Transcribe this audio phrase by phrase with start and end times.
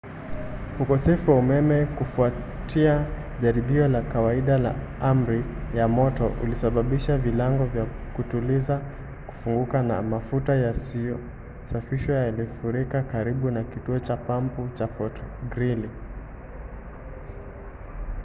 [0.79, 3.05] ukosefu wa umeme kufuatia
[3.41, 5.43] jaribio la kawaida la amri
[5.75, 7.85] ya moto ulisababisha vilango vya
[8.15, 8.79] kutuliza
[9.27, 15.89] kufunguka na mafuta yasiyosafishwa yalifurika karibu na kituo cha pampu cha fort greely